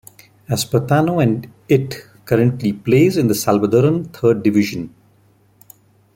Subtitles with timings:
[0.49, 4.95] Espartano and it currently plays in the Salvadoran Third Division.